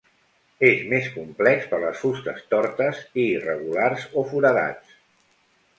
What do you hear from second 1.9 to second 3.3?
fustes tortes i